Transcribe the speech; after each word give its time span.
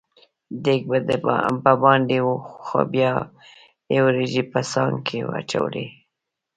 دېګ 0.63 0.81
به 1.63 1.73
باندې 1.83 2.17
و 2.25 2.29
خو 2.65 2.79
بیا 2.93 3.11
یې 3.91 3.99
وریجې 4.05 4.43
په 4.51 4.59
خانک 4.71 4.99
کې 5.07 5.19
اچولې. 5.39 5.85